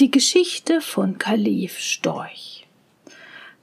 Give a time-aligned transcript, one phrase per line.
[0.00, 2.66] Die Geschichte von Kalif Storch.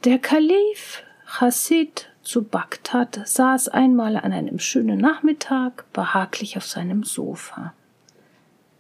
[0.06, 7.74] Der Kalif Chassid zu Bagdad saß einmal an einem schönen Nachmittag behaglich auf seinem Sofa.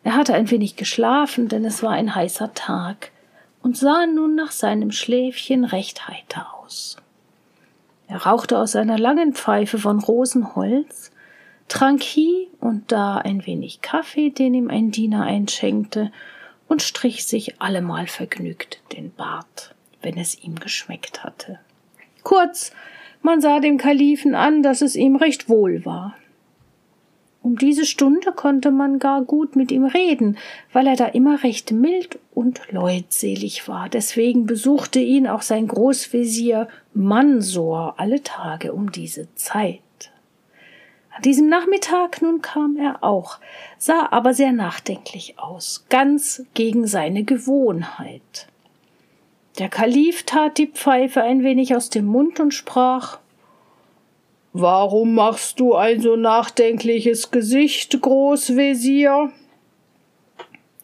[0.01, 3.11] Er hatte ein wenig geschlafen, denn es war ein heißer Tag,
[3.61, 6.95] und sah nun nach seinem Schläfchen recht heiter aus.
[8.07, 11.11] Er rauchte aus einer langen Pfeife von Rosenholz,
[11.67, 16.13] trank hie und da ein wenig Kaffee, den ihm ein Diener einschenkte,
[16.71, 21.59] und strich sich allemal vergnügt den Bart, wenn es ihm geschmeckt hatte.
[22.23, 22.71] Kurz,
[23.21, 26.15] man sah dem Kalifen an, dass es ihm recht wohl war.
[27.41, 30.37] Um diese Stunde konnte man gar gut mit ihm reden,
[30.71, 33.89] weil er da immer recht mild und leutselig war.
[33.89, 39.81] Deswegen besuchte ihn auch sein Großvezier Mansor alle Tage um diese Zeit.
[41.21, 43.37] An diesem Nachmittag nun kam er auch,
[43.77, 48.47] sah aber sehr nachdenklich aus, ganz gegen seine Gewohnheit.
[49.59, 53.19] Der Kalif tat die Pfeife ein wenig aus dem Mund und sprach
[54.51, 59.31] Warum machst du ein so nachdenkliches Gesicht, Großvezier?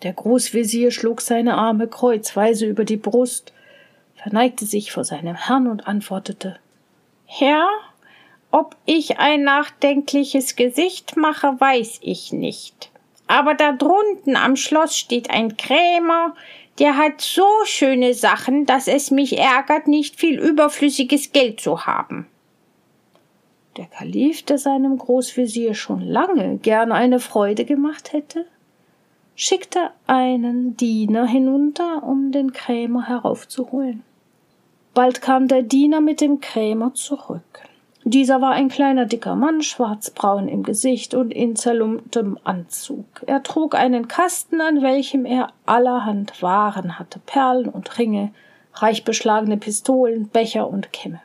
[0.03, 3.53] Der Großvezier schlug seine Arme kreuzweise über die Brust,
[4.13, 6.59] verneigte sich vor seinem Herrn und antwortete
[7.25, 7.67] Herr,
[8.51, 12.91] ob ich ein nachdenkliches Gesicht mache, weiß ich nicht.
[13.27, 16.33] Aber da drunten am Schloss steht ein Krämer,
[16.79, 22.27] der hat so schöne Sachen, dass es mich ärgert, nicht viel überflüssiges Geld zu haben.
[23.77, 28.45] Der Kalif, der seinem Großvezier schon lange gern eine Freude gemacht hätte,
[29.35, 34.03] schickte einen Diener hinunter, um den Krämer heraufzuholen.
[34.95, 37.67] Bald kam der Diener mit dem Krämer zurück.
[38.09, 43.03] Dieser war ein kleiner dicker Mann, schwarzbraun im Gesicht und in zerlumptem Anzug.
[43.25, 48.31] Er trug einen Kasten, an welchem er allerhand Waren hatte, Perlen und Ringe,
[48.75, 51.19] reich beschlagene Pistolen, Becher und Kämme.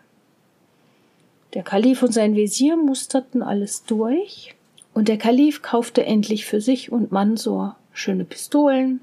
[1.55, 4.57] Der Kalif und sein Wesir musterten alles durch,
[4.93, 9.03] und der Kalif kaufte endlich für sich und Mansor schöne Pistolen,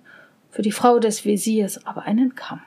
[0.52, 2.60] für die Frau des Wesirs aber einen Kamm.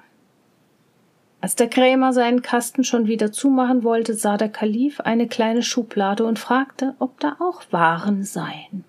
[1.43, 6.25] Als der Krämer seinen Kasten schon wieder zumachen wollte, sah der Kalif eine kleine Schublade
[6.25, 8.85] und fragte, ob da auch Waren seien.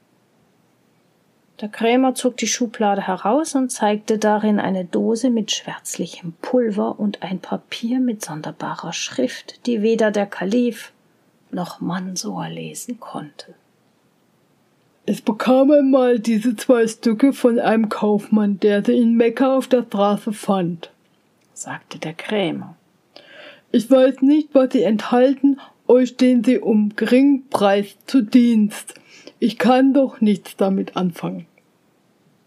[1.61, 7.23] Der Krämer zog die Schublade heraus und zeigte darin eine Dose mit schwärzlichem Pulver und
[7.23, 10.91] ein Papier mit sonderbarer Schrift, die weder der Kalif
[11.49, 13.55] noch Mansor lesen konnte.
[15.07, 19.81] Es bekam einmal diese zwei Stücke von einem Kaufmann, der sie in Mekka auf der
[19.81, 20.92] Straße fand
[21.53, 22.75] sagte der Krämer.
[23.71, 28.95] Ich weiß nicht, was sie enthalten, euch stehen sie um geringen Preis zu Dienst.
[29.39, 31.45] Ich kann doch nichts damit anfangen.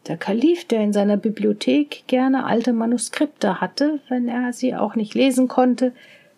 [0.06, 5.14] Der Kalif, der in seiner Bibliothek gerne alte Manuskripte hatte, wenn er sie auch nicht
[5.14, 5.92] lesen konnte,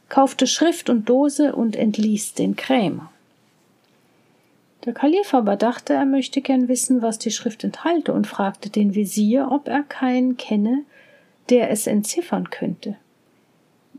[0.09, 3.13] kaufte Schrift und Dose und entließ den Krämer.
[4.87, 8.95] Der Kalif aber dachte, er möchte gern wissen, was die Schrift enthalte, und fragte den
[8.95, 10.85] Visier, ob er keinen kenne,
[11.51, 12.97] der es entziffern könnte.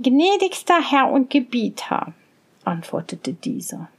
[0.02, 2.14] Gnädigster Herr und Gebieter,
[2.64, 3.90] antwortete dieser.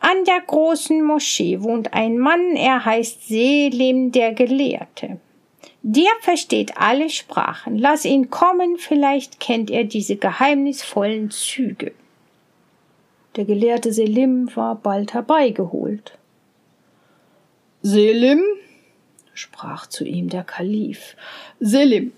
[0.00, 5.18] An der großen Moschee wohnt ein Mann, er heißt Selim der Gelehrte.
[5.82, 7.78] Der versteht alle Sprachen.
[7.78, 11.92] Lass ihn kommen, vielleicht kennt er diese geheimnisvollen Züge.
[13.36, 16.16] Der Gelehrte Selim war bald herbeigeholt.
[17.82, 18.42] Selim,
[19.34, 21.16] sprach zu ihm der Kalif,
[21.60, 22.12] Selim,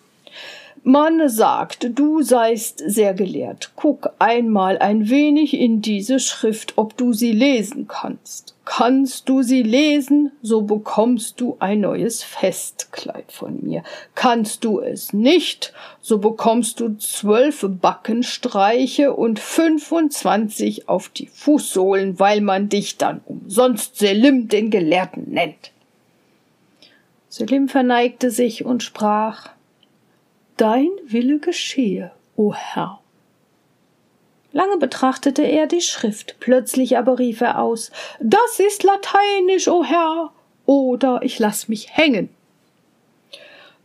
[0.82, 3.72] man sagt, du seist sehr gelehrt.
[3.76, 8.54] Guck einmal ein wenig in diese Schrift, ob du sie lesen kannst.
[8.64, 13.82] Kannst du sie lesen, so bekommst du ein neues Festkleid von mir.
[14.14, 22.40] Kannst du es nicht, so bekommst du zwölf Backenstreiche und fünfundzwanzig auf die Fußsohlen, weil
[22.40, 25.72] man dich dann umsonst Selim den Gelehrten nennt.
[27.28, 29.50] Selim verneigte sich und sprach
[30.60, 33.00] Dein Wille geschehe, o Herr.
[34.52, 37.90] Lange betrachtete er die Schrift, plötzlich aber rief er aus
[38.20, 40.34] Das ist lateinisch, o Herr,
[40.66, 42.28] oder ich lass mich hängen.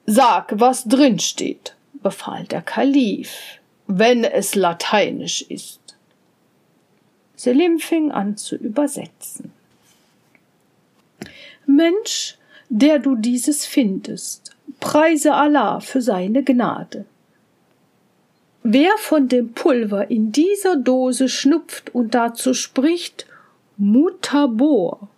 [0.05, 5.79] Sag, was drin steht, befahl der Kalif, wenn es lateinisch ist.
[7.37, 9.53] Selim fing an zu übersetzen.
[11.65, 12.35] Mensch,
[12.67, 17.05] der du dieses findest, Preise Allah für seine Gnade.
[18.63, 23.27] Wer von dem Pulver in dieser Dose schnupft und dazu spricht
[23.77, 25.09] Mutabor,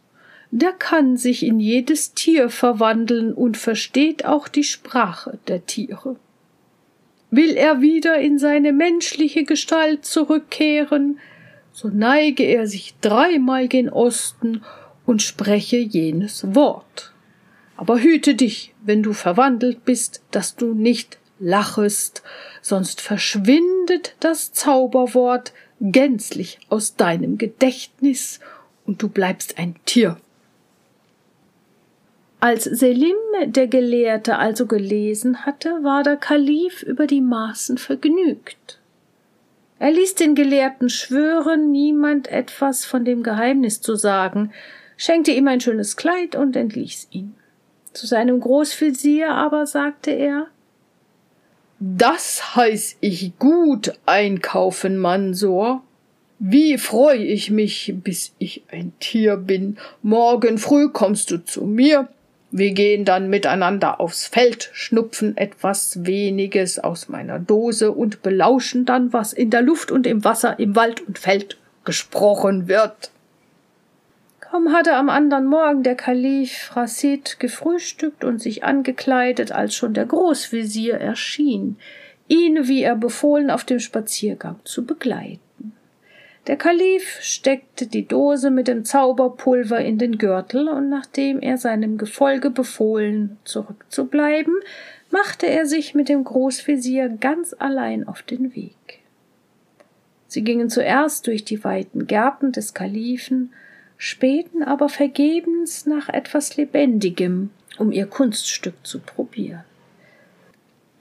[0.51, 6.17] der kann sich in jedes Tier verwandeln und versteht auch die Sprache der Tiere.
[7.31, 11.19] Will er wieder in seine menschliche Gestalt zurückkehren,
[11.71, 14.61] so neige er sich dreimal gen Osten
[15.05, 17.13] und spreche jenes Wort.
[17.77, 22.23] Aber hüte dich, wenn du verwandelt bist, dass du nicht lachest,
[22.61, 28.39] sonst verschwindet das Zauberwort gänzlich aus deinem Gedächtnis
[28.85, 30.17] und du bleibst ein Tier.
[32.39, 33.15] Als Selim,
[33.45, 38.79] der Gelehrte, also gelesen hatte, war der Kalif über die Maßen vergnügt.
[39.79, 44.51] Er ließ den Gelehrten schwören, niemand etwas von dem Geheimnis zu sagen,
[44.97, 47.35] schenkte ihm ein schönes Kleid und entließ ihn.
[47.97, 50.45] Zu seinem Großvezier aber sagte er
[51.79, 55.81] Das heiß ich gut einkaufen, Mansor.
[56.37, 59.77] Wie freu ich mich, bis ich ein Tier bin.
[60.03, 62.07] Morgen früh kommst du zu mir,
[62.51, 69.11] wir gehen dann miteinander aufs Feld, schnupfen etwas weniges aus meiner Dose und belauschen dann,
[69.11, 73.09] was in der Luft und im Wasser, im Wald und Feld gesprochen wird.
[74.49, 80.05] Kaum hatte am andern Morgen der Kalif Rasid gefrühstückt und sich angekleidet, als schon der
[80.05, 81.77] Großvezier erschien,
[82.29, 85.73] ihn, wie er befohlen, auf dem Spaziergang zu begleiten.
[86.47, 91.97] Der Kalif steckte die Dose mit dem Zauberpulver in den Gürtel, und nachdem er seinem
[91.97, 94.55] Gefolge befohlen, zurückzubleiben,
[95.11, 99.01] machte er sich mit dem Großvezier ganz allein auf den Weg.
[100.29, 103.51] Sie gingen zuerst durch die weiten Gärten des Kalifen,
[103.97, 109.63] spähten aber vergebens nach etwas Lebendigem, um ihr Kunststück zu probieren.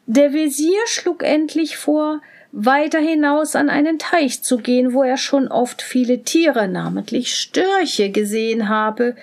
[0.07, 2.21] Der Wesir schlug endlich vor,
[2.53, 8.11] weiter hinaus an einen Teich zu gehen, wo er schon oft viele Tiere, namentlich Störche,
[8.11, 9.17] gesehen habe,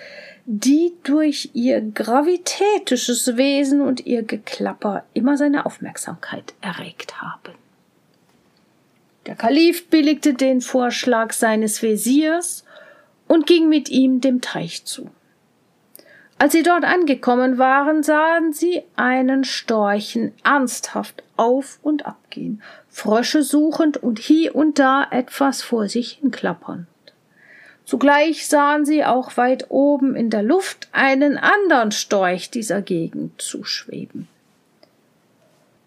[0.46, 7.54] die durch ihr gravitätisches Wesen und ihr Geklapper immer seine Aufmerksamkeit erregt haben.
[9.26, 12.63] Der Kalif billigte den Vorschlag seines Wesirs
[13.28, 15.10] und ging mit ihm dem Teich zu.
[16.38, 23.96] Als sie dort angekommen waren, sahen sie einen Storchen ernsthaft auf und abgehen, Frösche suchend
[23.96, 26.86] und hie und da etwas vor sich hinklappernd.
[27.84, 34.28] Zugleich sahen sie auch weit oben in der Luft einen andern Storch dieser Gegend zuschweben.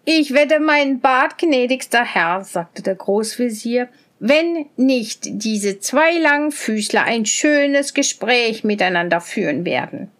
[0.04, 3.88] Ich wette mein Bart, gnädigster Herr, sagte der Großvezier,
[4.20, 10.10] wenn nicht diese zwei Langfüßler ein schönes Gespräch miteinander führen werden.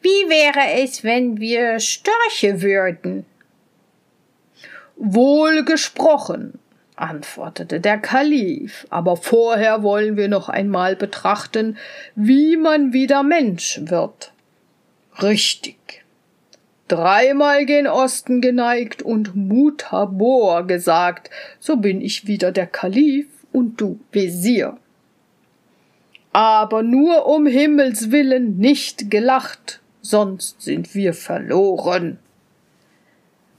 [0.00, 3.24] Wie wäre es, wenn wir Störche würden?
[4.96, 6.58] Wohl gesprochen,
[6.96, 11.76] antwortete der Kalif, aber vorher wollen wir noch einmal betrachten,
[12.14, 14.32] wie man wieder Mensch wird.
[15.22, 15.76] Richtig.
[16.88, 23.26] Dreimal gen Osten geneigt und Mutabor gesagt, so bin ich wieder der Kalif
[23.56, 24.76] und du Wesir.
[26.34, 32.18] Aber nur um Himmels willen nicht gelacht, sonst sind wir verloren.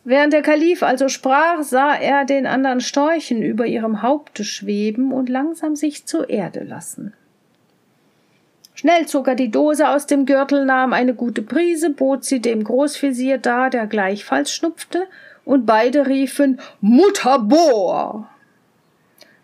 [0.04, 5.30] Während der Kalif also sprach, sah er den anderen Storchen über ihrem Haupte schweben und
[5.30, 7.14] langsam sich zur Erde lassen.
[8.76, 12.64] Schnell zog er die Dose aus dem Gürtel, nahm eine gute Prise, bot sie dem
[12.64, 15.08] Großvezier dar, der gleichfalls schnupfte,
[15.44, 18.30] und beide riefen Mutterbor.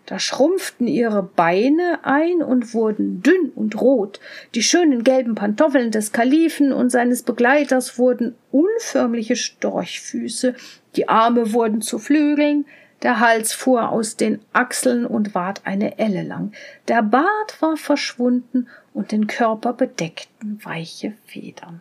[0.06, 4.20] Da schrumpften ihre Beine ein und wurden dünn und rot.
[4.54, 10.54] Die schönen gelben Pantoffeln des Kalifen und seines Begleiters wurden unförmliche Storchfüße,
[10.96, 12.66] die Arme wurden zu Flügeln,
[13.02, 16.52] der Hals fuhr aus den Achseln und ward eine Elle lang.
[16.88, 21.80] Der Bart war verschwunden und den Körper bedeckten weiche Federn.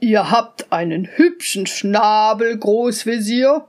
[0.00, 3.66] Ihr habt einen hübschen Schnabel, Großvezier,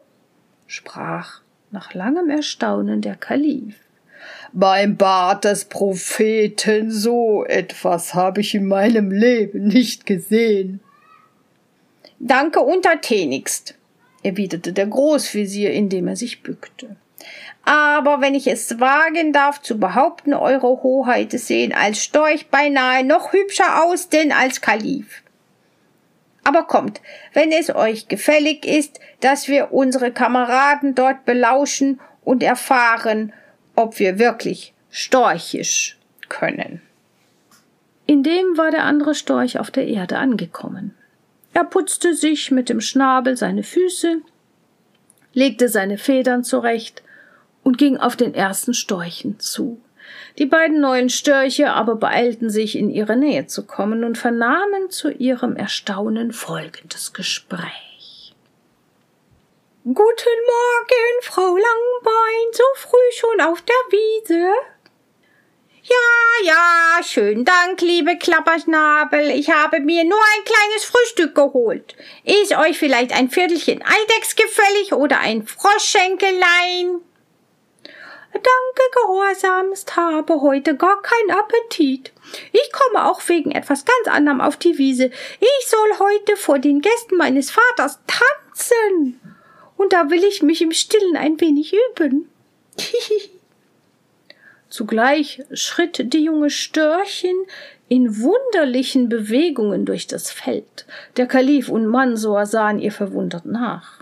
[0.67, 3.75] sprach nach langem Erstaunen der Kalif.
[4.51, 10.79] Beim Bart des Propheten so etwas habe ich in meinem Leben nicht gesehen.
[12.19, 13.75] Danke untertänigst,
[14.23, 16.95] erwiderte der Großvezier, indem er sich bückte.
[17.63, 23.31] Aber wenn ich es wagen darf zu behaupten, Eure Hoheit sehen als Storch beinahe noch
[23.31, 25.23] hübscher aus denn als Kalif.
[26.49, 26.99] Aber kommt,
[27.33, 33.33] wenn es euch gefällig ist, dass wir unsere Kameraden dort belauschen und erfahren,
[33.75, 36.81] ob wir wirklich storchisch können.
[38.07, 40.95] Indem war der andere Storch auf der Erde angekommen.
[41.53, 44.23] Er putzte sich mit dem Schnabel seine Füße,
[45.33, 47.03] legte seine Federn zurecht
[47.61, 49.79] und ging auf den ersten Storchen zu.
[50.39, 55.11] Die beiden neuen Störche aber beeilten sich, in ihre Nähe zu kommen und vernahmen zu
[55.11, 58.33] ihrem Erstaunen folgendes Gespräch.
[59.83, 64.53] Guten Morgen, Frau Langbein, so früh schon auf der Wiese?
[65.83, 69.31] Ja, ja, schönen Dank, liebe Klapperschnabel.
[69.31, 71.97] Ich habe mir nur ein kleines Frühstück geholt.
[72.23, 77.01] Ist euch vielleicht ein Viertelchen Eidechs gefällig oder ein Froschschenkelein?
[78.31, 82.11] Danke, gehorsamst, habe heute gar keinen Appetit.
[82.51, 85.11] Ich komme auch wegen etwas ganz anderem auf die Wiese.
[85.39, 89.19] Ich soll heute vor den Gästen meines Vaters tanzen.
[89.77, 92.29] Und da will ich mich im Stillen ein wenig üben.
[94.69, 97.35] Zugleich schritt die junge Störchen
[97.87, 100.85] in wunderlichen Bewegungen durch das Feld.
[101.17, 103.98] Der Kalif und Mansor sahen ihr verwundert nach.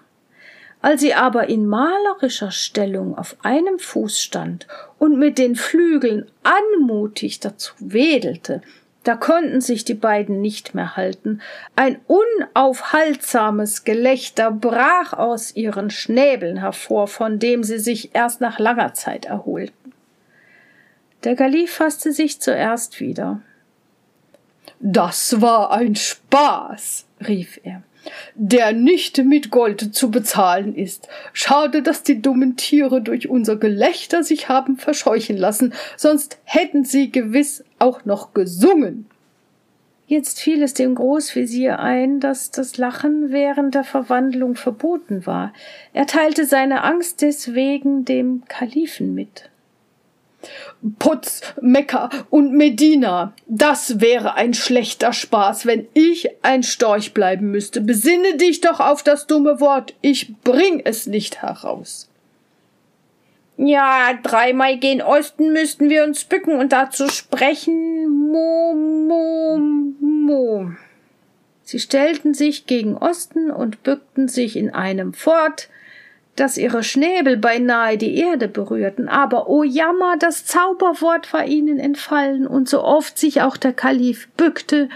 [0.88, 4.68] Als sie aber in malerischer Stellung auf einem Fuß stand
[4.98, 8.62] und mit den Flügeln anmutig dazu wedelte,
[9.04, 11.42] da konnten sich die beiden nicht mehr halten.
[11.76, 18.94] Ein unaufhaltsames Gelächter brach aus ihren Schnäbeln hervor, von dem sie sich erst nach langer
[18.94, 19.92] Zeit erholten.
[21.26, 23.42] Der Kalif fasste sich zuerst wieder.
[24.80, 27.84] Das war ein Spaß, rief er,
[28.36, 31.08] der nicht mit Gold zu bezahlen ist.
[31.34, 37.12] Schade, dass die dummen Tiere durch unser Gelächter sich haben verscheuchen lassen, sonst hätten sie
[37.12, 39.08] gewiss auch noch gesungen.
[40.10, 45.52] Jetzt fiel es dem Großvezier ein, dass das Lachen während der Verwandlung verboten war.
[45.92, 49.50] Er teilte seine Angst deswegen dem Kalifen mit.
[51.00, 53.34] Putz, Mekka und Medina.
[53.48, 57.82] Das wäre ein schlechter Spaß, wenn ich ein Storch bleiben müsste.
[57.82, 59.96] Besinne dich doch auf das dumme Wort.
[60.02, 62.10] Ich bring es nicht heraus.
[63.58, 68.30] Ja, dreimal gen Osten müssten wir uns bücken und dazu sprechen.
[68.32, 69.58] Mo, mo,
[70.00, 70.72] mo.
[71.64, 75.70] Sie stellten sich gegen Osten und bückten sich in einem fort,
[76.38, 81.80] dass ihre Schnäbel beinahe die Erde berührten, aber o oh Jammer, das Zauberwort war ihnen
[81.80, 84.88] entfallen, und so oft sich auch der Kalif bückte,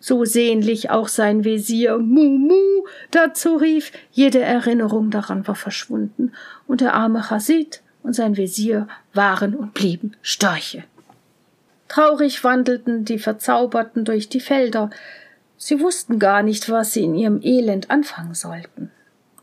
[0.00, 6.32] so sehnlich auch sein Wesir Mumu dazu rief, jede Erinnerung daran war verschwunden,
[6.66, 10.84] und der arme Chasid und sein Wesir waren und blieben Störche.
[11.88, 14.88] Traurig wandelten die Verzauberten durch die Felder,
[15.58, 18.90] sie wussten gar nicht, was sie in ihrem Elend anfangen sollten.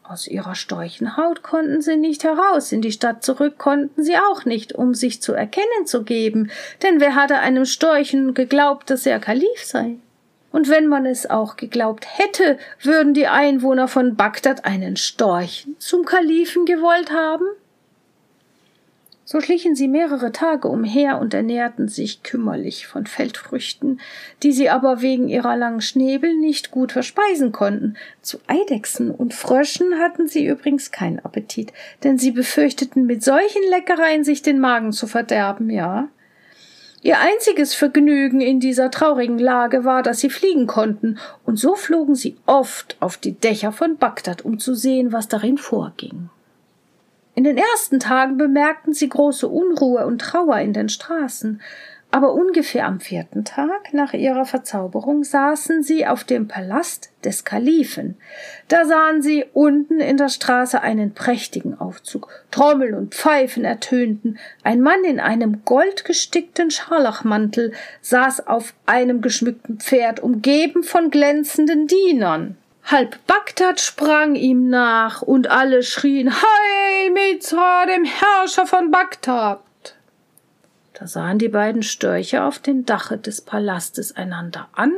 [0.08, 4.74] Aus ihrer Storchenhaut konnten sie nicht heraus, in die Stadt zurück konnten sie auch nicht,
[4.74, 6.52] um sich zu erkennen zu geben,
[6.84, 9.96] denn wer hatte einem Storchen geglaubt, dass er Kalif sei?
[10.52, 16.06] Und wenn man es auch geglaubt hätte, würden die Einwohner von Bagdad einen Storchen zum
[16.06, 17.46] Kalifen gewollt haben?
[19.28, 24.00] So schlichen sie mehrere Tage umher und ernährten sich kümmerlich von Feldfrüchten,
[24.44, 27.96] die sie aber wegen ihrer langen Schnäbel nicht gut verspeisen konnten.
[28.22, 34.24] Zu Eidechsen und Fröschen hatten sie übrigens keinen Appetit, denn sie befürchteten mit solchen Leckereien
[34.24, 36.08] sich den Magen zu verderben, ja.
[37.02, 42.14] Ihr einziges Vergnügen in dieser traurigen Lage war, dass sie fliegen konnten, und so flogen
[42.14, 46.30] sie oft auf die Dächer von Bagdad, um zu sehen, was darin vorging.
[47.36, 51.62] In den ersten Tagen bemerkten sie große Unruhe und Trauer in den Straßen,
[52.16, 58.16] aber ungefähr am vierten Tag nach ihrer Verzauberung saßen sie auf dem Palast des Kalifen.
[58.70, 62.30] Da sahen sie unten in der Straße einen prächtigen Aufzug.
[62.52, 64.40] Trommeln und Pfeifen ertönten.
[64.64, 72.56] Ein Mann in einem goldgestickten Scharlachmantel saß auf einem geschmückten Pferd, umgeben von glänzenden Dienern.
[72.88, 79.60] Halb Bagdad sprang ihm nach, und alle schrien Heil Mizra, dem Herrscher von Bagdad.
[80.94, 84.94] Da sahen die beiden Störche auf dem Dache des Palastes einander an,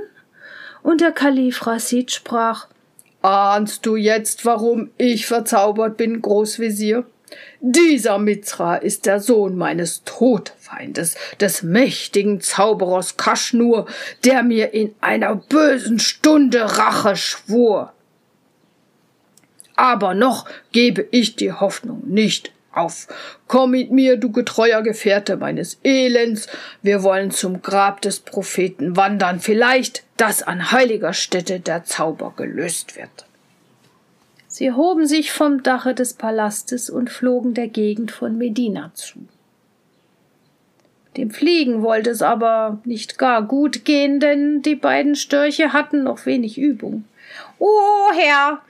[0.83, 2.67] und der Kalif Rasid sprach
[3.21, 7.05] Ahnst du jetzt, warum ich verzaubert bin, Großvezier?
[7.59, 13.87] Dieser Mizra ist der Sohn meines Todfeindes, des mächtigen Zauberers Kaschnur,
[14.23, 17.93] der mir in einer bösen Stunde Rache schwur.
[19.75, 23.07] Aber noch gebe ich die Hoffnung nicht auf.
[23.47, 26.47] Komm mit mir, du getreuer Gefährte meines Elends,
[26.81, 32.95] wir wollen zum Grab des Propheten wandern, vielleicht, dass an heiliger Stätte der Zauber gelöst
[32.95, 33.25] wird.
[34.57, 39.19] Sie hoben sich vom Dache des Palastes und flogen der Gegend von Medina zu.
[41.15, 46.25] Dem Fliegen wollte es aber nicht gar gut gehen, denn die beiden Störche hatten noch
[46.25, 47.05] wenig Übung.
[47.59, 48.63] Oh, Herr,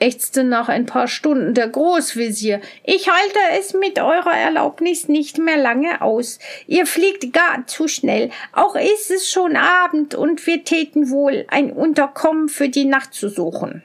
[0.00, 2.60] ächzte nach ein paar Stunden der Großvezier.
[2.82, 6.40] Ich halte es mit eurer Erlaubnis nicht mehr lange aus.
[6.66, 8.30] Ihr fliegt gar zu schnell.
[8.52, 13.28] Auch ist es schon Abend und wir täten wohl, ein Unterkommen für die Nacht zu
[13.28, 13.84] suchen.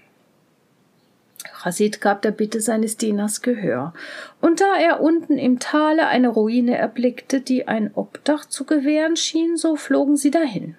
[1.63, 3.93] Chasid gab der Bitte seines Dieners Gehör,
[4.41, 9.55] und da er unten im Tale eine Ruine erblickte, die ein Obdach zu gewähren schien,
[9.55, 10.75] so flogen sie dahin.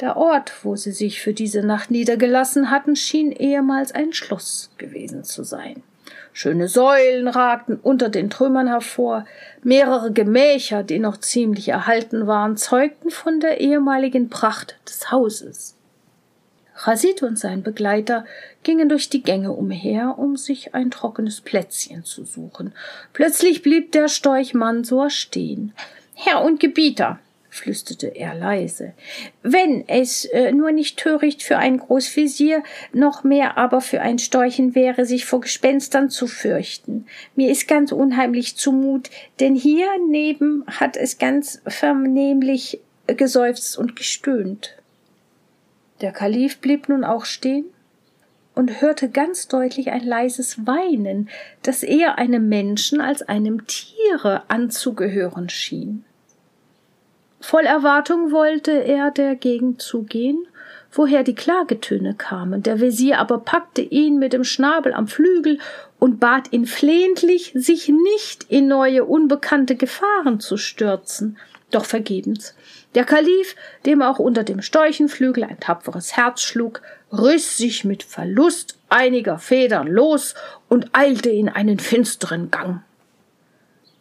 [0.00, 5.24] Der Ort, wo sie sich für diese Nacht niedergelassen hatten, schien ehemals ein Schloss gewesen
[5.24, 5.82] zu sein.
[6.32, 9.24] Schöne Säulen ragten unter den Trümmern hervor,
[9.64, 15.77] mehrere Gemächer, die noch ziemlich erhalten waren, zeugten von der ehemaligen Pracht des Hauses.
[16.84, 18.24] Chasid und sein Begleiter
[18.62, 22.72] gingen durch die Gänge umher, um sich ein trockenes Plätzchen zu suchen.
[23.12, 25.72] Plötzlich blieb der Storch Mansor stehen.
[26.14, 27.18] Herr und Gebieter,
[27.50, 28.92] flüsterte er leise,
[29.42, 34.74] wenn es äh, nur nicht töricht für ein Großvezier, noch mehr aber für ein Storchen
[34.74, 37.06] wäre, sich vor Gespenstern zu fürchten.
[37.34, 44.77] Mir ist ganz unheimlich zumut, denn hier neben hat es ganz vernehmlich geseufzt und gestöhnt.
[46.00, 47.66] Der Kalif blieb nun auch stehen
[48.54, 51.28] und hörte ganz deutlich ein leises Weinen,
[51.62, 56.04] das eher einem Menschen als einem Tiere anzugehören schien.
[57.40, 60.44] Voll Erwartung wollte er der Gegend zugehen,
[60.90, 62.62] woher die Klagetöne kamen.
[62.62, 65.58] Der Wesir aber packte ihn mit dem Schnabel am Flügel
[65.98, 71.36] und bat ihn flehentlich, sich nicht in neue unbekannte Gefahren zu stürzen.
[71.70, 72.54] Doch vergebens.
[72.94, 76.80] Der Kalif, dem auch unter dem Storchenflügel ein tapferes Herz schlug,
[77.12, 80.34] riss sich mit Verlust einiger Federn los
[80.68, 82.82] und eilte in einen finsteren Gang.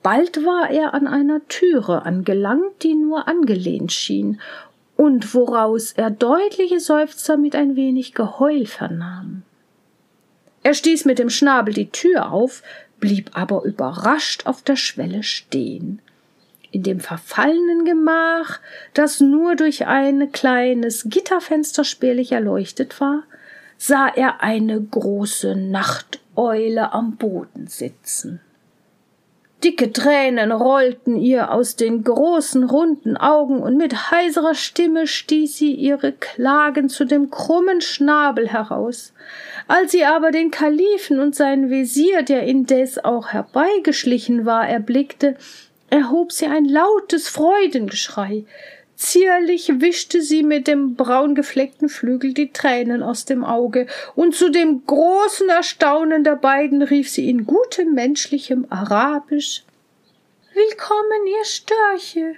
[0.01, 4.39] Bald war er an einer Türe angelangt, die nur angelehnt schien,
[4.95, 9.43] und woraus er deutliche Seufzer mit ein wenig Geheul vernahm.
[10.63, 12.63] Er stieß mit dem Schnabel die Tür auf,
[12.99, 16.01] blieb aber überrascht auf der Schwelle stehen.
[16.77, 18.59] In dem verfallenen Gemach,
[18.93, 23.23] das nur durch ein kleines Gitterfenster spärlich erleuchtet war,
[23.79, 28.41] sah er eine große Nachteule am Boden sitzen.
[29.63, 35.73] Dicke Tränen rollten ihr aus den großen runden Augen, und mit heiserer Stimme stieß sie
[35.73, 39.13] ihre Klagen zu dem krummen Schnabel heraus.
[39.67, 45.37] Als sie aber den Kalifen und seinen Wesir, der indes auch herbeigeschlichen war, erblickte,
[45.89, 48.45] erhob sie ein lautes Freudengeschrei.
[48.95, 54.85] Zierlich wischte sie mit dem braungefleckten Flügel die Tränen aus dem Auge, und zu dem
[54.85, 59.63] großen Erstaunen der beiden rief sie in gutem menschlichem Arabisch
[60.57, 62.35] Willkommen, ihr Störche.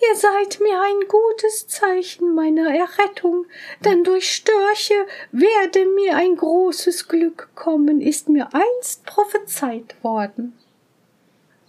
[0.00, 3.46] Ihr seid mir ein gutes Zeichen meiner Errettung,
[3.84, 4.94] denn durch Störche
[5.30, 10.58] werde mir ein großes Glück kommen, ist mir einst prophezeit worden.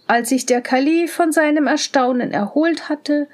[0.06, 3.26] Als sich der Kalif von seinem Erstaunen erholt hatte,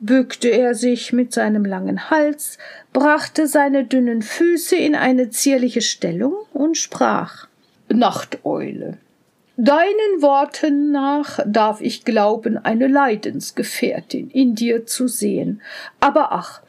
[0.00, 2.58] bückte er sich mit seinem langen Hals,
[2.92, 7.48] brachte seine dünnen Füße in eine zierliche Stellung und sprach
[7.88, 8.98] Nachteule.
[9.56, 15.62] Deinen Worten nach darf ich glauben, eine Leidensgefährtin in dir zu sehen.
[16.00, 16.60] Aber ach,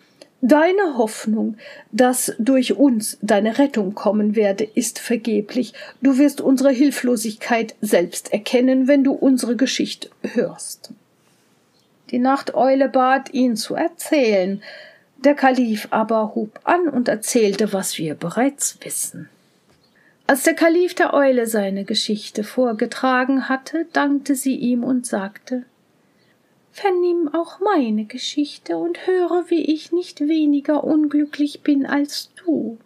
[0.48, 1.58] Deine Hoffnung,
[1.92, 5.74] dass durch uns deine Rettung kommen werde, ist vergeblich.
[6.04, 10.92] Du wirst unsere Hilflosigkeit selbst erkennen, wenn du unsere Geschichte hörst.
[12.12, 14.62] Die Nachteule bat ihn zu erzählen.
[15.18, 19.30] Der Kalif aber hub an und erzählte, was wir bereits wissen.
[20.28, 25.64] Als der Kalif der Eule seine Geschichte vorgetragen hatte, dankte sie ihm und sagte
[26.76, 32.78] vernimm auch meine Geschichte und höre, wie ich nicht weniger unglücklich bin als du.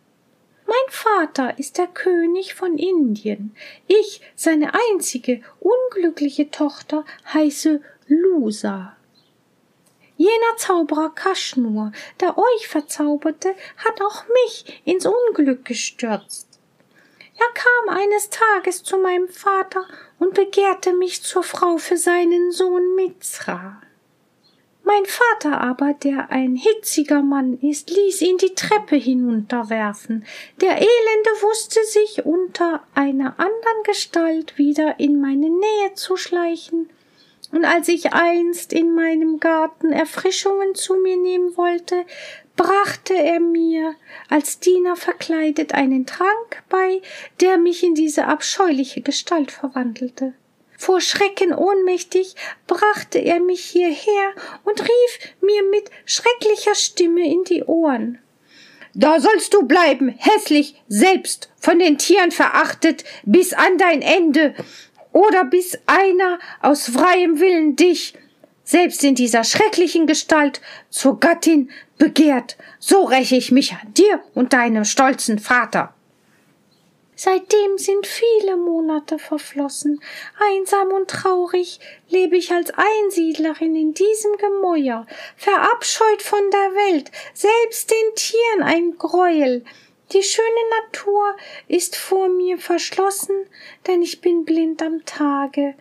[0.67, 3.56] Mein Vater ist der König von Indien.
[3.88, 8.95] Ich, seine einzige unglückliche Tochter, heiße Lusa.
[10.17, 16.48] Jener Zauberer Kaschnur, der euch verzauberte, hat auch mich ins Unglück gestürzt.
[17.39, 19.86] Er kam eines Tages zu meinem Vater
[20.19, 23.82] und begehrte mich zur Frau für seinen Sohn Mizra.
[24.84, 30.25] Mein Vater aber, der ein hitziger Mann ist, ließ ihn die Treppe hinunterwerfen.
[30.60, 36.89] Der Elende wusste sich unter einer andern Gestalt wieder in meine Nähe zu schleichen,
[37.52, 42.06] und als ich einst in meinem Garten Erfrischungen zu mir nehmen wollte,
[42.60, 43.95] brachte er mir
[44.28, 47.02] als Diener verkleidet einen Trank bei,
[47.39, 50.34] der mich in diese abscheuliche Gestalt verwandelte.
[50.78, 52.36] Vor Schrecken ohnmächtig
[52.67, 54.34] brachte er mich hierher
[54.65, 58.19] und rief mir mit schrecklicher Stimme in die Ohren.
[58.93, 64.54] Da sollst du bleiben, hässlich, selbst, von den Tieren verachtet, bis an dein Ende,
[65.13, 68.15] oder bis einer aus freiem Willen dich,
[68.69, 72.55] selbst in dieser schrecklichen Gestalt, zur Gattin begehrt.
[72.77, 75.95] So räche ich mich an dir und deinem stolzen Vater.
[77.15, 79.99] Seitdem sind viele Monate verflossen.
[80.39, 81.79] Einsam und traurig
[82.10, 88.97] lebe ich als Einsiedlerin in diesem Gemäuer, verabscheut von der Welt, selbst den Tieren ein
[88.99, 89.65] Greuel.
[90.13, 91.36] Die schöne Natur
[91.67, 93.47] ist vor mir verschlossen,
[93.88, 95.73] denn ich bin blind am Tage.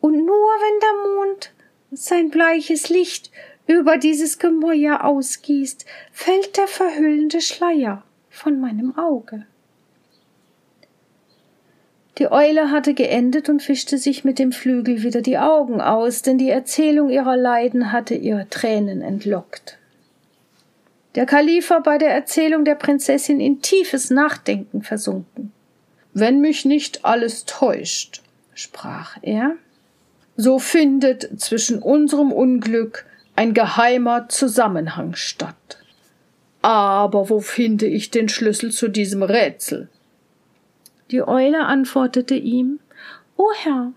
[0.00, 1.52] Und nur wenn der Mond
[1.90, 3.30] sein bleiches Licht
[3.66, 9.46] über dieses Gemäuer ausgießt, fällt der verhüllende Schleier von meinem Auge.
[12.18, 16.36] Die Eule hatte geendet und fischte sich mit dem Flügel wieder die Augen aus, denn
[16.36, 19.78] die Erzählung ihrer Leiden hatte ihr Tränen entlockt.
[21.14, 25.52] Der Kalif war bei der Erzählung der Prinzessin in tiefes Nachdenken versunken.
[26.12, 28.22] Wenn mich nicht alles täuscht,
[28.52, 29.56] sprach er,
[30.40, 35.78] so findet zwischen unserem Unglück ein geheimer Zusammenhang statt.
[36.62, 39.88] Aber wo finde ich den Schlüssel zu diesem Rätsel?
[41.10, 42.78] Die Eule antwortete ihm
[43.36, 43.92] O Herr,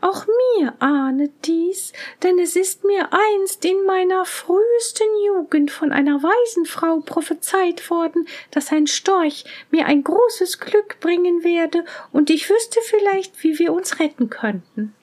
[0.00, 6.22] auch mir ahnet dies, denn es ist mir einst in meiner frühesten Jugend von einer
[6.22, 12.48] weisen Frau prophezeit worden, dass ein Storch mir ein großes Glück bringen werde, und ich
[12.48, 14.94] wüsste vielleicht, wie wir uns retten könnten.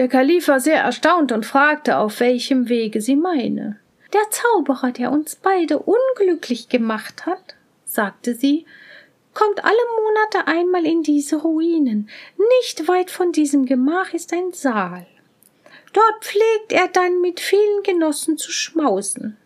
[0.00, 3.78] Der Kalif war sehr erstaunt und fragte, auf welchem Wege sie meine.
[4.14, 8.64] Der Zauberer, der uns beide unglücklich gemacht hat, sagte sie,
[9.34, 12.08] kommt alle Monate einmal in diese Ruinen.
[12.62, 15.06] Nicht weit von diesem Gemach ist ein Saal.
[15.92, 19.36] Dort pflegt er dann mit vielen Genossen zu schmausen.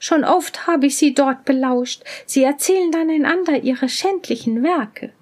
[0.00, 2.02] Schon oft habe ich sie dort belauscht.
[2.26, 5.12] Sie erzählen dann einander ihre schändlichen Werke.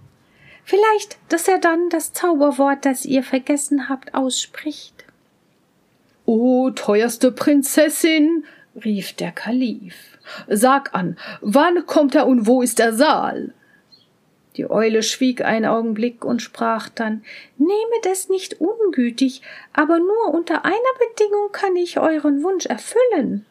[0.68, 5.06] Vielleicht, dass er dann das Zauberwort, das ihr vergessen habt, ausspricht.
[6.26, 8.44] O teuerste Prinzessin,
[8.84, 9.94] rief der Kalif,
[10.46, 13.54] sag an, wann kommt er und wo ist der Saal?
[14.58, 17.24] Die Eule schwieg einen Augenblick und sprach dann
[17.56, 19.40] Nehmet es nicht ungütig,
[19.72, 23.46] aber nur unter einer Bedingung kann ich euren Wunsch erfüllen.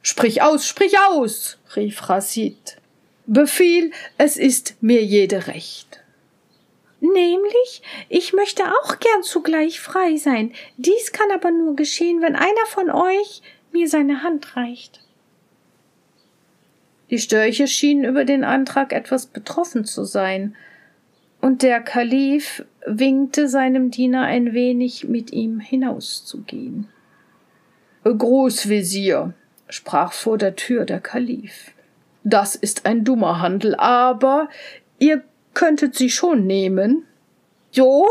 [0.00, 2.78] Sprich aus, sprich aus, rief Rasid.
[3.26, 5.99] Befiehl, es ist mir jede Recht.
[7.00, 10.52] Nämlich, ich möchte auch gern zugleich frei sein.
[10.76, 15.00] Dies kann aber nur geschehen, wenn einer von euch mir seine Hand reicht.
[17.10, 20.54] Die Störche schienen über den Antrag etwas betroffen zu sein,
[21.40, 26.88] und der Kalif winkte seinem Diener ein wenig, mit ihm hinauszugehen.
[28.04, 29.32] Großvezier,
[29.68, 31.72] sprach vor der Tür der Kalif,
[32.24, 34.48] das ist ein dummer Handel, aber
[34.98, 35.22] ihr
[35.54, 37.06] könntet sie schon nehmen.
[37.70, 38.06] So?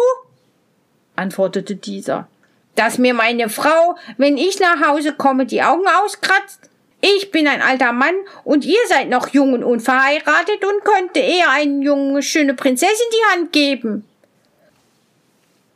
[1.15, 2.28] antwortete dieser.
[2.75, 6.69] Dass mir meine Frau, wenn ich nach Hause komme, die Augen auskratzt?
[7.02, 11.49] Ich bin ein alter Mann und ihr seid noch jung und unverheiratet und könnte eher
[11.52, 14.06] eine junge, schöne Prinzessin die Hand geben.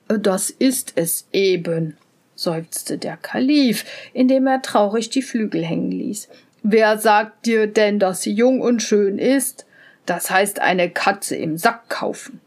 [0.07, 1.97] Das ist es eben,
[2.35, 6.27] seufzte der Kalif, indem er traurig die Flügel hängen ließ.
[6.61, 9.65] Wer sagt dir denn, dass sie jung und schön ist?
[10.05, 12.41] Das heißt eine Katze im Sack kaufen.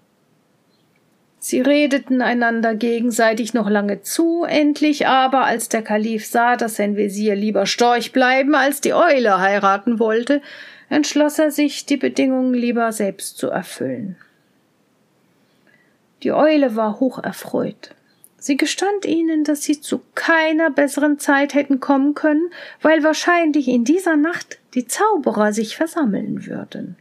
[1.38, 6.96] Sie redeten einander gegenseitig noch lange zu, endlich aber, als der Kalif sah, dass sein
[6.96, 10.42] Wesir lieber Storch bleiben als die Eule heiraten wollte,
[10.88, 14.16] entschloss er sich, die Bedingungen lieber selbst zu erfüllen.
[16.24, 17.90] Die Eule war hoch erfreut.
[18.38, 22.50] Sie gestand ihnen, dass sie zu keiner besseren Zeit hätten kommen können,
[22.82, 26.96] weil wahrscheinlich in dieser Nacht die Zauberer sich versammeln würden.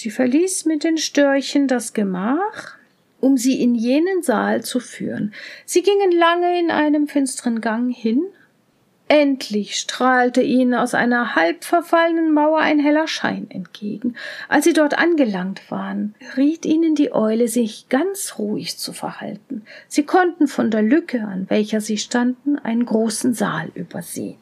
[0.00, 2.76] Sie verließ mit den Störchen das Gemach,
[3.18, 5.34] um sie in jenen Saal zu führen.
[5.64, 8.22] Sie gingen lange in einem finsteren Gang hin.
[9.08, 14.14] Endlich strahlte ihnen aus einer halb verfallenen Mauer ein heller Schein entgegen.
[14.48, 19.64] Als sie dort angelangt waren, riet ihnen die Eule, sich ganz ruhig zu verhalten.
[19.88, 24.38] Sie konnten von der Lücke, an welcher sie standen, einen großen Saal übersehen.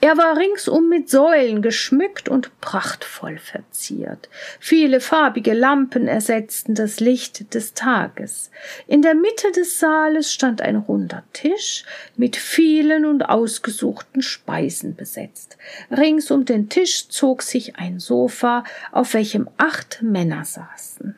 [0.00, 4.28] Er war ringsum mit Säulen geschmückt und prachtvoll verziert.
[4.60, 8.50] Viele farbige Lampen ersetzten das Licht des Tages.
[8.86, 15.56] In der Mitte des Saales stand ein runder Tisch mit vielen und ausgesuchten Speisen besetzt.
[15.90, 21.16] Rings um den Tisch zog sich ein Sofa, auf welchem acht Männer saßen.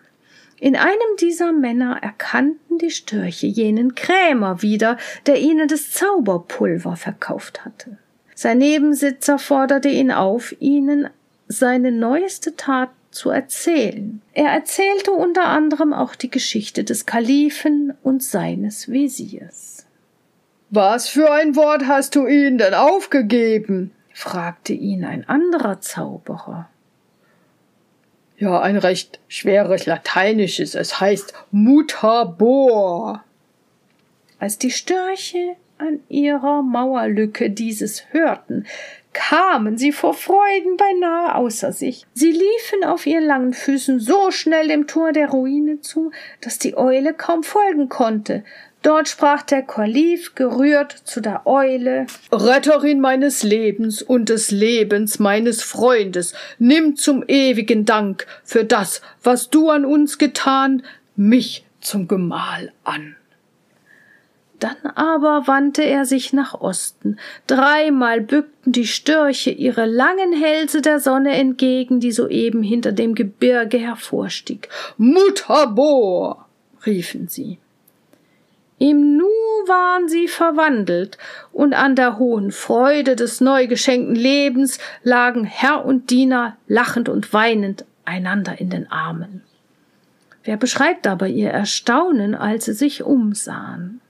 [0.61, 7.65] In einem dieser Männer erkannten die Störche jenen Krämer wieder, der ihnen das Zauberpulver verkauft
[7.65, 7.99] hatte.
[8.41, 11.11] Sein Nebensitzer forderte ihn auf, ihnen
[11.49, 14.23] seine neueste Tat zu erzählen.
[14.33, 19.87] Er erzählte unter anderem auch die Geschichte des Kalifen und seines Wesirs.
[20.71, 23.91] Was für ein Wort hast du ihnen denn aufgegeben?
[24.15, 26.69] fragte ihn ein anderer Zauberer.
[28.37, 30.77] Ja, ein recht schweres Lateinisches.
[30.77, 33.25] Es heißt Mutabor.
[34.39, 38.67] Als die Störche an ihrer Mauerlücke dieses hörten,
[39.13, 42.07] kamen sie vor Freuden beinahe außer sich.
[42.15, 46.77] Sie liefen auf ihren langen Füßen so schnell dem Tor der Ruine zu, dass die
[46.77, 48.45] Eule kaum folgen konnte.
[48.83, 55.65] Dort sprach der Kalif gerührt zu der Eule Retterin meines Lebens und des Lebens meines
[55.65, 60.85] Freundes, nimm zum ewigen Dank für das, was du an uns getan,
[61.17, 63.17] mich zum Gemahl an.
[64.59, 67.19] Dann aber wandte er sich nach Osten.
[67.47, 73.79] Dreimal bückten die Störche ihre langen Hälse der Sonne entgegen, die soeben hinter dem Gebirge
[73.79, 74.69] hervorstieg.
[74.97, 76.47] Mutabor!
[76.85, 77.59] riefen sie.
[78.79, 79.27] Im Nu
[79.67, 81.19] waren sie verwandelt,
[81.53, 87.33] und an der hohen Freude des neu geschenkten Lebens lagen Herr und Diener lachend und
[87.33, 89.43] weinend einander in den Armen.
[90.45, 94.01] Wer beschreibt aber ihr Erstaunen, als sie sich umsahen?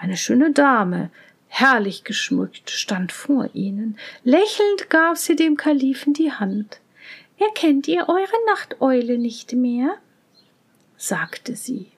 [0.00, 1.10] Eine schöne Dame,
[1.48, 3.98] herrlich geschmückt, stand vor ihnen.
[4.24, 6.80] Lächelnd gab sie dem Kalifen die Hand.
[7.38, 9.96] Erkennt ihr eure Nachteule nicht mehr?
[10.96, 11.88] sagte sie.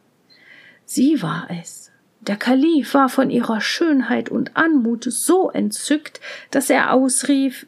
[0.84, 1.92] Sie war es.
[2.20, 7.66] Der Kalif war von ihrer Schönheit und Anmut so entzückt, dass er ausrief,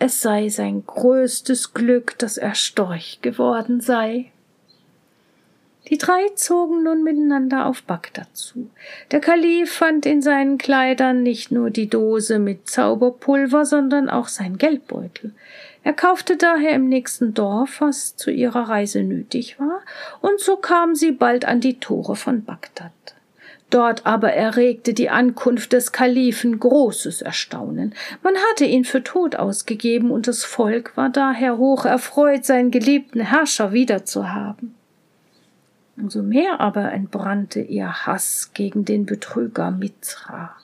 [0.00, 4.32] es sei sein größtes Glück, dass er Storch geworden sei.
[5.88, 8.68] Die drei zogen nun miteinander auf Bagdad zu.
[9.10, 14.58] Der Kalif fand in seinen Kleidern nicht nur die Dose mit Zauberpulver, sondern auch sein
[14.58, 15.32] Geldbeutel.
[15.84, 19.80] Er kaufte daher im nächsten Dorf, was zu ihrer Reise nötig war,
[20.20, 22.92] und so kamen sie bald an die Tore von Bagdad.
[23.70, 27.94] Dort aber erregte die Ankunft des Kalifen großes Erstaunen.
[28.22, 33.20] Man hatte ihn für tot ausgegeben, und das Volk war daher hoch erfreut, seinen geliebten
[33.20, 34.77] Herrscher wiederzuhaben.
[36.00, 40.54] Umso mehr aber entbrannte ihr Hass gegen den Betrüger Mitra.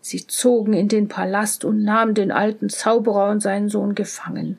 [0.00, 4.56] Sie zogen in den Palast und nahmen den alten Zauberer und seinen Sohn gefangen.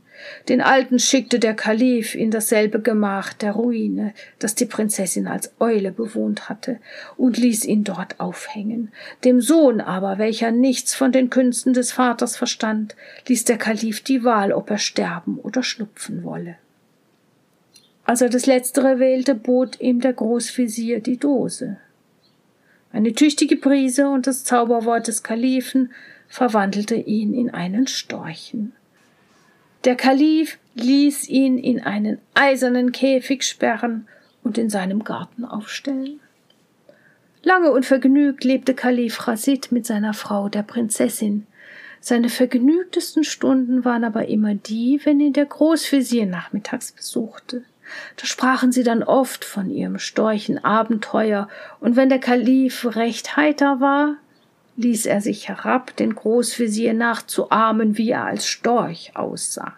[0.49, 5.93] Den alten schickte der Kalif in dasselbe Gemach der Ruine, das die Prinzessin als Eule
[5.93, 6.79] bewohnt hatte,
[7.15, 8.91] und ließ ihn dort aufhängen.
[9.23, 14.25] Dem Sohn aber, welcher nichts von den Künsten des Vaters verstand, ließ der Kalif die
[14.25, 16.57] Wahl, ob er sterben oder schlupfen wolle.
[18.09, 21.77] Als er das Letztere wählte, bot ihm der Großvezier die Dose.
[22.91, 25.91] Eine tüchtige Prise und das Zauberwort des Kalifen
[26.27, 28.73] verwandelte ihn in einen Storchen.
[29.83, 34.07] Der Kalif ließ ihn in einen eisernen Käfig sperren
[34.41, 36.19] und in seinem Garten aufstellen.
[37.43, 41.45] Lange und vergnügt lebte Kalif Rasid mit seiner Frau, der Prinzessin.
[42.01, 47.65] Seine vergnügtesten Stunden waren aber immer die, wenn ihn der Großvezier nachmittags besuchte.
[48.17, 51.47] Da sprachen sie dann oft von ihrem Storchenabenteuer,
[51.79, 54.15] und wenn der Kalif recht heiter war,
[54.77, 59.73] ließ er sich herab, den Großvezier nachzuahmen, wie er als Storch aussah.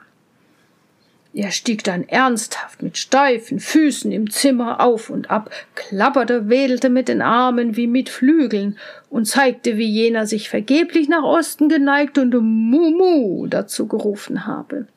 [1.33, 7.07] Er stieg dann ernsthaft mit steifen Füßen im Zimmer auf und ab, klapperte, wedelte mit
[7.07, 8.77] den Armen wie mit Flügeln
[9.09, 14.87] und zeigte, wie jener sich vergeblich nach Osten geneigt und Mumu dazu gerufen habe.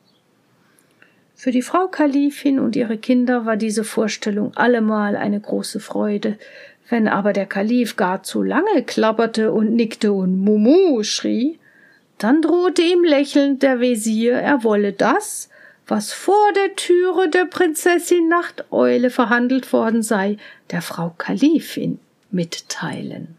[1.35, 6.37] Für die Frau Kalifin und ihre Kinder war diese Vorstellung allemal eine große Freude.
[6.89, 11.59] Wenn aber der Kalif gar zu lange klapperte und nickte und Mumu schrie,
[12.17, 15.49] dann drohte ihm lächelnd der Wesir, er wolle das,
[15.87, 20.37] was vor der Türe der Prinzessin Nachteule verhandelt worden sei,
[20.71, 21.99] der Frau Kalifin
[22.31, 23.35] mitteilen.